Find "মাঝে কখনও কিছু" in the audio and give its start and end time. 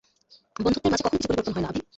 0.91-1.27